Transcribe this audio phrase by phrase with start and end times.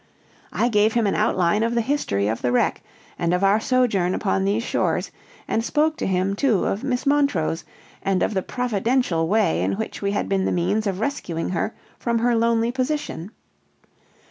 [0.51, 2.81] I gave him an outline of the history of the wreck,
[3.19, 5.11] and of our sojourn upon these shores,
[5.47, 7.63] and spoke to him, too, of Miss Montrose,
[8.01, 11.75] and of the providential way in which we had been the means of rescuing her
[11.99, 13.29] from her lonely position.